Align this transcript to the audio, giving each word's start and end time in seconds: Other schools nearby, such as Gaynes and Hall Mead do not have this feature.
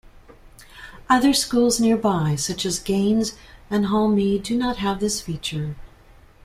Other 1.11 1.31
schools 1.31 1.79
nearby, 1.79 2.35
such 2.35 2.65
as 2.65 2.79
Gaynes 2.79 3.33
and 3.69 3.85
Hall 3.85 4.07
Mead 4.07 4.41
do 4.41 4.57
not 4.57 4.77
have 4.77 4.99
this 4.99 5.21
feature. 5.21 5.75